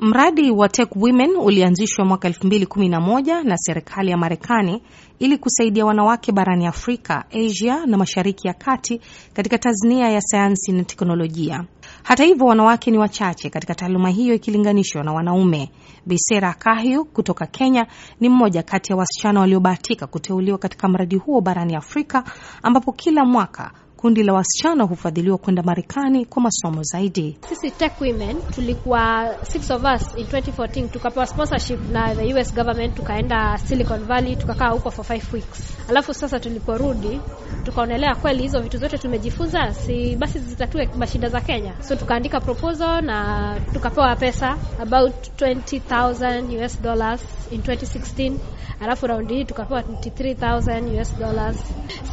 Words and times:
Mradi 0.00 0.50
wa 0.50 0.68
Tech 0.68 0.88
Women 0.96 1.30
ulianzishwa 1.36 2.04
mwaka 2.04 2.28
2011 2.28 3.42
na 3.44 3.56
serikali 3.56 4.10
ya 4.10 4.16
Marekani 4.16 4.82
ili 5.18 5.38
kusaidia 5.38 5.86
wanawake 5.86 6.32
barani 6.32 6.66
Afrika, 6.66 7.24
Asia 7.30 7.86
na 7.86 7.96
Mashariki 7.96 8.48
ya 8.48 8.54
Kati 8.54 9.00
katika 9.32 9.58
tasnia 9.58 10.08
ya 10.08 10.20
sayansi 10.20 10.72
na 10.72 10.84
teknolojia. 10.84 11.64
Hata 12.02 12.24
hivyo, 12.24 12.46
wanawake 12.46 12.90
ni 12.90 12.98
wachache 12.98 13.50
katika 13.50 13.74
taaluma 13.74 14.08
hiyo 14.10 14.34
ikilinganishwa 14.34 15.02
na 15.04 15.12
wanaume. 15.12 15.70
Bisera 16.06 16.54
Kahyu 16.54 17.04
kutoka 17.04 17.46
Kenya 17.46 17.86
ni 18.20 18.28
mmoja 18.28 18.62
kati 18.62 18.92
ya 18.92 18.96
wasichana 18.96 19.40
waliobahatika 19.40 20.06
kuteuliwa 20.06 20.58
katika 20.58 20.88
mradi 20.88 21.16
huo 21.16 21.40
barani 21.40 21.74
Afrika 21.76 22.24
ambapo 22.62 22.92
kila 22.92 23.24
mwaka 23.24 23.72
kundi 23.98 24.22
la 24.22 24.32
wasichana 24.32 24.84
hufadhiliwa 24.84 25.38
kwenda 25.38 25.62
Marekani 25.62 26.24
kwa 26.26 26.42
masomo 26.42 26.82
zaidi. 26.82 27.38
Sisi 27.48 27.70
Tech 27.70 27.92
Women 28.00 28.36
tulikuwa 28.50 29.34
six 29.42 29.70
of 29.70 29.82
us 29.96 30.14
in 30.16 30.26
2014, 30.26 30.88
tukapewa 30.88 31.26
sponsorship 31.26 31.90
na 31.92 32.14
the 32.14 32.34
US 32.34 32.54
government, 32.54 32.94
tukaenda 32.94 33.58
Silicon 33.58 34.04
Valley 34.04 34.36
tukakaa 34.36 34.68
huko 34.68 34.90
for 34.90 35.04
five 35.04 35.32
weeks. 35.34 35.74
Alafu 35.88 36.14
sasa 36.14 36.40
tuliporudi 36.40 37.20
tukaonelea 37.64 38.14
kweli 38.14 38.42
hizo 38.42 38.60
vitu 38.60 38.78
zote 38.78 38.98
tumejifunza, 38.98 39.74
si 39.74 40.16
basi 40.16 40.38
zitatue 40.38 40.88
mashida 40.96 41.28
za 41.28 41.40
Kenya. 41.40 41.74
So 41.82 41.96
tukaandika 41.96 42.40
proposal 42.40 43.02
na 43.04 43.56
tukapewa 43.72 44.16
pesa 44.16 44.56
about 44.80 45.14
20000 45.40 46.64
US 46.64 46.82
dollars 46.82 47.20
in 47.50 47.60
2016, 47.60 48.32
alafu 48.80 49.06
raundi 49.06 49.34
hii 49.34 49.44
tukapewa 49.44 49.80
23000 49.82 51.00
US 51.00 51.18
dollars, 51.18 51.56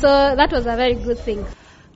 so 0.02 0.36
that 0.36 0.52
was 0.54 0.68
a 0.68 0.76
very 0.76 0.96
good 0.96 1.18
thing. 1.18 1.40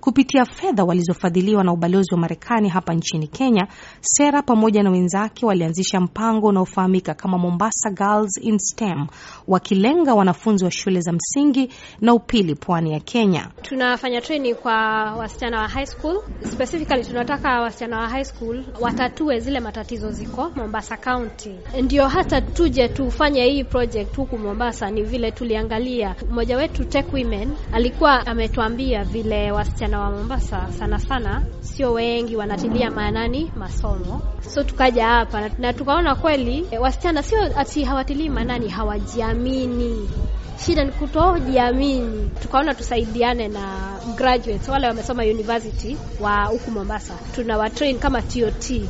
Kupitia 0.02 0.46
fedha 0.46 0.84
walizofadhiliwa 0.84 1.64
na 1.64 1.74
ubalozi 1.74 2.14
wa 2.14 2.20
Marekani 2.20 2.70
hapa 2.70 2.94
nchini 2.94 3.28
Kenya, 3.28 3.68
Sera 4.02 4.42
pamoja 4.42 4.84
na 4.84 4.90
wenzake 4.92 5.46
walianzisha 5.46 6.00
mpango 6.00 6.48
unaofahamika 6.48 7.14
kama 7.14 7.38
Mombasa 7.38 7.90
Girls 7.92 8.38
in 8.42 8.58
STEM, 8.60 9.08
wakilenga 9.48 10.14
wanafunzi 10.16 10.66
wa 10.66 10.72
shule 10.72 11.02
za 11.02 11.12
msingi 11.12 11.70
na 12.02 12.14
upili 12.14 12.56
pwani 12.56 12.94
ya 12.94 13.00
Kenya. 13.00 13.48
Tunafanya 13.62 14.22
training 14.22 14.56
kwa 14.56 14.74
wasichana 15.18 15.62
wa 15.62 15.68
high 15.68 15.86
school. 15.86 16.22
Specifically 16.52 17.06
tunataka 17.06 17.62
wasichana 17.62 17.98
wa 18.00 18.10
high 18.10 18.24
school 18.26 18.64
watatue 18.82 19.40
zile 19.40 19.60
matatizo 19.60 20.12
ziko 20.12 20.52
Mombasa 20.56 20.98
County. 20.98 21.56
Ndio 21.82 22.08
hata 22.08 22.42
tuje 22.42 22.88
tufanye 22.88 23.46
hii 23.46 23.64
project 23.64 24.16
huku 24.18 24.38
Mombasa, 24.38 24.92
ni 24.92 25.04
vile 25.04 25.32
tuliangalia 25.32 26.16
mmoja 26.32 26.58
wetu 26.58 26.86
Tech 26.86 27.14
Women 27.14 27.52
alikuwa 27.74 28.28
ametuambia 28.28 29.04
vile 29.04 29.52
wasichana 29.52 29.89
wa 29.98 30.12
Mombasa 30.12 30.72
sana 30.80 31.00
sana 31.00 31.44
sio 31.62 31.94
wengi 31.94 32.36
wanatilia 32.36 32.92
maanani 32.92 33.52
masomo, 33.56 34.22
so 34.54 34.64
tukaja 34.64 35.08
hapa 35.08 35.50
na 35.58 35.74
tukaona 35.74 36.16
kweli 36.16 36.68
e, 36.72 36.78
wasichana 36.78 37.24
sio 37.24 37.60
ati 37.60 37.84
hawatilii 37.84 38.30
maanani, 38.30 38.70
hawajiamini. 38.70 40.10
Shida 40.66 40.84
ni 40.84 40.92
kutojiamini. 40.92 42.30
Tukaona 42.42 42.74
tusaidiane 42.74 43.48
na 43.48 43.78
graduates 44.16 44.70
wale 44.70 44.88
wamesoma 44.88 45.24
university 45.24 45.98
wa 46.20 46.46
huku 46.46 46.72
Mombasa, 46.72 47.14
tuna 47.36 47.58
watrain 47.58 48.00
kama 48.00 48.22
TOT 48.22 48.82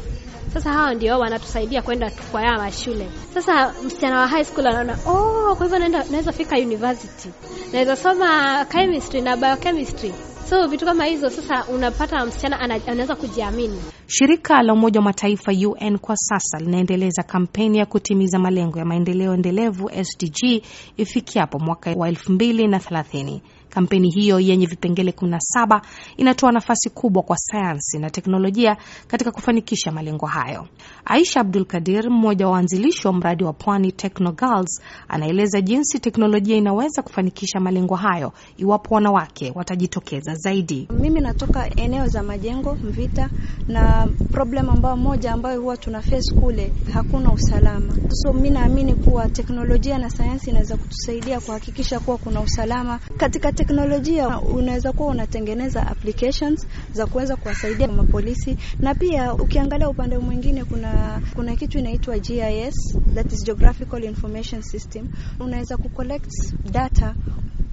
sasa 0.54 0.74
hawa 0.74 0.94
ndio 0.94 1.20
wanatusaidia 1.20 1.82
kwenda 1.82 2.12
kwa 2.32 2.42
haya 2.42 2.58
mashule. 2.58 3.10
Sasa 3.34 3.74
msichana 3.86 4.20
wa 4.20 4.28
high 4.28 4.44
school 4.46 4.68
anaona 4.68 4.98
oh, 5.06 5.56
kwa 5.56 5.66
hivyo 5.66 5.80
naweza 5.90 6.32
fika 6.32 6.56
university, 6.58 7.30
naweza 7.74 7.96
soma 7.96 8.66
chemistry 8.66 9.22
na 9.22 9.38
biochemistry 9.38 10.14
so 10.50 10.68
vitu 10.68 10.86
kama 10.86 11.06
hizo. 11.06 11.30
Sasa 11.30 11.66
unapata 11.68 12.26
msichana 12.26 12.60
anaweza 12.60 13.16
kujiamini. 13.16 13.82
Shirika 14.12 14.64
la 14.64 14.74
Umoja 14.74 15.00
wa 15.00 15.04
Mataifa 15.04 15.52
UN 15.52 15.98
kwa 15.98 16.16
sasa 16.18 16.60
linaendeleza 16.60 17.24
kampeni 17.24 17.78
ya 17.78 17.86
kutimiza 17.86 18.40
malengo 18.40 18.80
ya 18.80 18.86
maendeleo 18.86 19.34
endelevu 19.34 19.92
SDG 20.04 20.64
ifikiapo 20.98 21.60
mwaka 21.60 21.92
wa 21.98 22.08
elfu 22.10 22.32
mbili 22.32 22.68
na 22.68 22.80
thelathini. 22.80 23.42
Kampeni 23.70 24.10
hiyo 24.12 24.40
yenye 24.40 24.66
vipengele 24.66 25.12
17 25.12 25.82
inatoa 26.18 26.52
nafasi 26.52 26.90
kubwa 26.90 27.24
kwa 27.24 27.38
sayansi 27.38 28.00
na 28.00 28.10
teknolojia 28.10 28.78
katika 29.08 29.32
kufanikisha 29.32 29.92
malengo 29.92 30.26
hayo. 30.26 30.68
Aisha 31.06 31.40
Abdul 31.40 31.66
Kadir, 31.66 32.10
mmoja 32.10 32.46
wa 32.48 32.52
waanzilishi 32.52 33.08
wa 33.08 33.14
mradi 33.14 33.44
wa 33.44 33.54
Pwani 33.54 33.92
Techno 33.92 34.32
Girls, 34.32 34.82
anaeleza 35.08 35.62
jinsi 35.62 36.00
teknolojia 36.00 36.58
inaweza 36.58 37.02
kufanikisha 37.02 37.60
malengo 37.60 37.96
hayo 37.96 38.34
iwapo 38.58 38.96
wanawake 38.96 39.52
watajitokeza 39.56 40.34
zaidi. 40.36 40.88
Mimi 40.92 41.22
natoka 41.22 41.70
eneo 41.76 42.08
za 42.08 42.24
majengo 42.24 42.78
Mvita, 42.84 43.30
na 43.68 43.99
problem 44.08 44.70
ambayo 44.70 44.98
moja 44.98 45.32
ambayo 45.34 45.62
huwa 45.62 45.78
tuna 45.78 46.02
face 46.02 46.36
kule, 46.42 46.72
hakuna 46.94 47.32
usalama. 47.34 47.96
So 48.12 48.34
mimi 48.34 48.50
naamini 48.50 48.96
kuwa 48.96 49.30
teknolojia 49.30 49.98
na 49.98 50.10
sayansi 50.10 50.50
inaweza 50.50 50.78
kutusaidia 50.78 51.40
kuhakikisha 51.40 52.00
kuwa 52.00 52.18
kuna 52.18 52.42
usalama 52.42 53.00
katika 53.18 53.52
teknolojia 53.52 54.40
unaweza 54.40 54.92
kuwa 54.92 55.10
unatengeneza 55.10 55.88
applications 55.88 56.68
za 56.94 57.06
kuweza 57.08 57.36
kuwasaidia 57.36 57.88
mapolisi, 57.88 58.58
na 58.80 58.96
pia 58.96 59.34
ukiangalia 59.34 59.90
upande 59.90 60.18
mwingine, 60.18 60.64
kuna 60.66 61.22
kuna 61.36 61.56
kitu 61.56 61.80
inaitwa 61.80 62.20
GIS, 62.20 62.98
that 63.16 63.34
is 63.34 63.44
Geographical 63.46 64.04
Information 64.04 64.62
System. 64.62 65.08
Unaweza 65.40 65.78
kucollect 65.78 66.32
data 66.72 67.16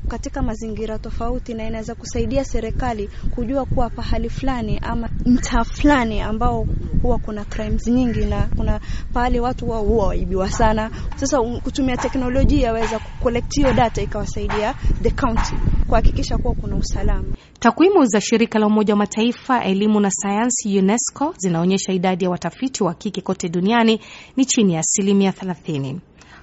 katika 0.08 0.42
mazingira 0.42 0.98
tofauti, 0.98 1.54
na 1.54 1.66
inaweza 1.66 1.94
kusaidia 1.94 2.44
serikali 2.44 3.10
kujua 3.30 3.64
kuwa 3.64 3.90
pahali 3.90 4.30
fulani 4.30 4.78
ama 4.82 5.08
mtaa 5.26 5.64
fulani 5.64 6.20
ambao 6.20 6.66
huwa 7.02 7.18
kuna 7.18 7.44
crimes 7.44 7.86
nyingi 7.86 8.24
na 8.24 8.48
kuna 8.56 8.80
pahali 9.12 9.40
watu 9.40 9.64
huwa 9.66 9.78
huwa 9.78 10.06
waibiwa 10.06 10.50
sana. 10.50 10.90
Sasa 11.16 11.38
kutumia 11.42 11.96
teknolojia 11.96 12.66
yaweza 12.66 12.98
kucollect 12.98 13.54
hiyo 13.56 13.72
data 13.72 14.02
ikawasaidia 14.02 14.74
the 15.02 15.10
county 15.10 15.54
kuhakikisha 15.88 16.38
kuwa 16.38 16.54
kuna 16.54 16.76
usalama. 16.76 17.36
Takwimu 17.60 18.04
za 18.04 18.20
shirika 18.20 18.58
la 18.58 18.66
Umoja 18.66 18.92
wa 18.94 18.98
Mataifa 18.98 19.64
elimu 19.64 20.00
na 20.00 20.10
sayansi 20.10 20.78
UNESCO 20.78 21.34
zinaonyesha 21.38 21.92
idadi 21.92 22.24
ya 22.24 22.30
watafiti 22.30 22.84
wa 22.84 22.94
kike 22.94 23.20
kote 23.20 23.48
duniani 23.48 24.00
ni 24.36 24.44
chini 24.44 24.74
ya 24.74 24.80
asilimia 24.80 25.30
30. 25.30 25.96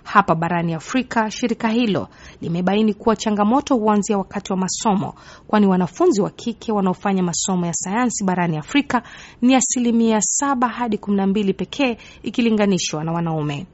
Hapa 0.04 0.36
barani 0.36 0.74
Afrika, 0.74 1.32
shirika 1.32 1.70
hilo 1.70 2.08
limebaini 2.42 2.94
kuwa 2.94 3.16
changamoto 3.16 3.76
huanzia 3.76 4.18
wakati 4.18 4.52
wa 4.54 4.58
masomo, 4.58 5.14
kwani 5.48 5.68
wanafunzi 5.68 6.22
wa 6.22 6.30
kike 6.30 6.72
wanaofanya 6.72 7.24
masomo 7.24 7.66
ya 7.66 7.74
sayansi 7.74 8.24
barani 8.24 8.58
Afrika 8.58 9.02
ni 9.42 9.56
asilimia 9.56 10.18
7 10.44 10.68
hadi 10.68 10.98
12 10.98 11.54
pekee 11.54 11.98
ikilinganishwa 12.24 13.04
na 13.04 13.12
wanaume. 13.12 13.66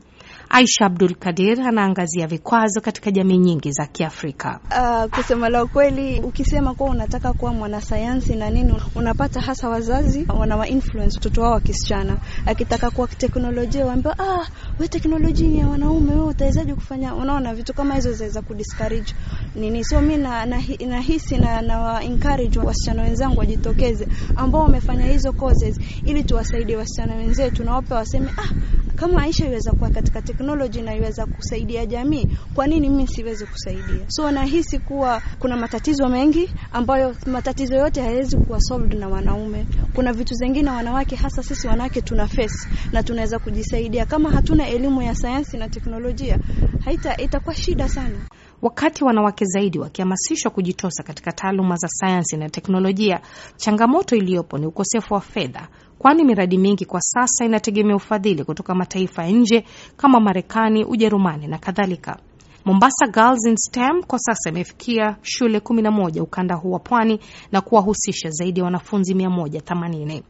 Aisha 0.51 0.85
Abdul 0.85 1.15
Kadir 1.15 1.61
anaangazia 1.61 2.27
vikwazo 2.27 2.81
katika 2.81 3.11
jamii 3.11 3.37
nyingi 3.37 3.71
za 3.71 3.85
Kiafrika. 3.85 4.59
Uh, 4.71 5.15
kusema 5.17 5.49
la 5.49 5.63
ukweli, 5.63 6.19
ukisema 6.21 6.73
kuwa 6.73 6.89
unataka 6.89 7.33
kuwa 7.33 7.53
mwanasayansi 7.53 8.35
na 8.35 8.49
nini, 8.49 8.73
unapata 8.95 9.41
hasa 9.41 9.69
wazazi 9.69 10.25
wanawa 10.39 10.67
influence 10.67 11.17
watoto 11.17 11.41
wao 11.41 11.51
wa 11.51 11.59
kisichana. 11.61 12.17
Akitaka 12.45 12.91
kuwa 12.91 13.07
teknolojia, 13.07 13.85
waambia 13.85 14.19
ah, 14.19 14.47
we 14.79 14.87
teknolojia 14.87 15.47
ni 15.47 15.59
ya 15.59 15.67
wanaume, 15.67 16.11
wewe 16.13 16.27
utawezaje 16.27 16.73
kufanya? 16.75 17.15
Unaona, 17.15 17.53
vitu 17.55 17.73
kama 17.73 17.95
hizo 17.95 18.13
zaweza 18.13 18.41
kudiscourage 18.41 19.13
nini. 19.55 19.83
So 19.83 20.01
mi 20.01 20.17
na, 20.17 20.45
na, 20.45 20.61
nahisi 20.87 21.37
na, 21.37 21.61
na 21.61 22.03
encourage 22.03 22.59
wasichana 22.59 23.03
wenzangu 23.03 23.39
wajitokeze, 23.39 24.07
ambao 24.35 24.61
wamefanya 24.61 25.05
hizo 25.05 25.31
courses, 25.33 25.79
ili 26.05 26.23
tuwasaidie 26.23 26.75
wasichana 26.77 27.15
wenzetu 27.15 27.63
na 27.63 27.83
waseme 27.89 28.29
ah, 28.37 28.49
kama 28.95 29.21
Aisha 29.23 29.45
iweza 29.47 29.71
kuwa 29.71 29.89
katika 29.89 30.21
teknoloji 30.39 30.81
na 30.81 30.95
iweza 30.95 31.25
kusaidia 31.25 31.85
jamii, 31.85 32.27
kwa 32.55 32.67
nini 32.67 32.89
mimi 32.89 33.07
siwezi 33.07 33.45
kusaidia? 33.45 34.05
So 34.07 34.31
nahisi 34.31 34.79
kuwa 34.79 35.21
kuna 35.39 35.57
matatizo 35.57 36.09
mengi 36.09 36.49
ambayo 36.71 37.15
matatizo 37.25 37.75
yote 37.75 38.01
hayawezi 38.01 38.37
kuwa 38.37 38.61
solved 38.61 38.93
na 38.99 39.07
wanaume. 39.07 39.65
Kuna 39.95 40.13
vitu 40.13 40.33
zingine 40.33 40.69
wanawake, 40.69 41.15
hasa 41.15 41.43
sisi 41.43 41.67
wanawake, 41.67 42.01
tuna 42.01 42.27
face 42.27 42.69
na 42.91 43.03
tunaweza 43.03 43.39
kujisaidia. 43.39 44.05
Kama 44.05 44.31
hatuna 44.31 44.67
elimu 44.67 45.01
ya 45.01 45.15
sayansi 45.15 45.57
na 45.57 45.69
teknolojia, 45.69 46.39
haita 46.85 47.17
itakuwa 47.17 47.55
shida 47.55 47.89
sana. 47.89 48.17
Wakati 48.61 49.03
wanawake 49.03 49.45
zaidi 49.45 49.79
wakihamasishwa 49.79 50.51
kujitosa 50.51 51.03
katika 51.03 51.31
taaluma 51.31 51.75
za 51.75 51.87
sayansi 51.87 52.37
na 52.37 52.49
teknolojia, 52.49 53.19
changamoto 53.57 54.15
iliyopo 54.15 54.57
ni 54.57 54.65
ukosefu 54.65 55.13
wa 55.13 55.21
fedha, 55.21 55.67
kwani 55.99 56.23
miradi 56.23 56.57
mingi 56.57 56.85
kwa 56.85 57.01
sasa 57.01 57.45
inategemea 57.45 57.95
ufadhili 57.95 58.43
kutoka 58.43 58.75
mataifa 58.75 59.23
ya 59.23 59.29
nje 59.31 59.63
kama 59.97 60.19
Marekani, 60.19 60.83
Ujerumani 60.85 61.47
na 61.47 61.57
kadhalika. 61.57 62.17
Mombasa 62.65 63.07
Girls 63.07 63.45
in 63.47 63.55
STEM 63.57 64.03
kwa 64.03 64.19
sasa 64.19 64.49
imefikia 64.49 65.15
shule 65.21 65.59
11 65.59 66.21
ukanda 66.21 66.55
huu 66.55 66.71
wa 66.71 66.79
pwani 66.79 67.19
na 67.51 67.61
kuwahusisha 67.61 68.29
zaidi 68.29 68.59
ya 68.59 68.65
wanafunzi 68.65 69.13
180. 69.13 70.21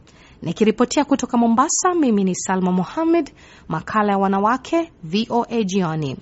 Nikiripotia 0.42 1.04
kutoka 1.04 1.36
Mombasa, 1.38 1.94
mimi 1.94 2.24
ni 2.24 2.34
Salma 2.34 2.72
Mohamed, 2.72 3.30
makala 3.68 4.12
ya 4.12 4.18
wanawake, 4.18 4.92
VOA 5.04 5.62
jioni. 5.64 6.16